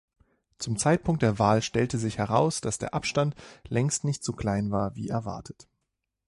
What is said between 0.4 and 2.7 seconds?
Zum Zeitpunkt der Wahl stellte sich heraus,